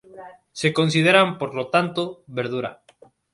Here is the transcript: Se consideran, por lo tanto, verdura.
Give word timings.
Se 0.59 0.73
consideran, 0.73 1.37
por 1.37 1.51
lo 1.53 1.67
tanto, 1.73 2.23
verdura. 2.25 2.71